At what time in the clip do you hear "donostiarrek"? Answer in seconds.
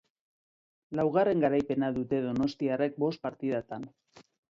2.23-2.97